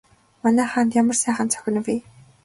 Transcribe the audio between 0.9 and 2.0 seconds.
ямар сайхан зохино вэ?